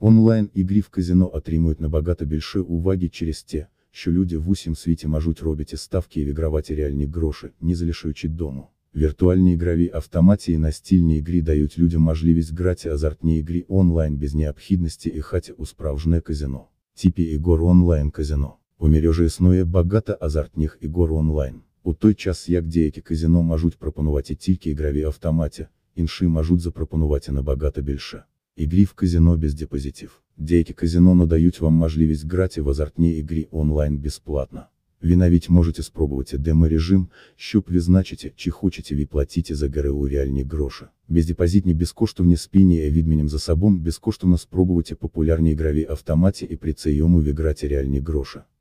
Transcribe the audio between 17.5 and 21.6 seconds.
онлайн казино. У мережі існує багато азартних ігор онлайн.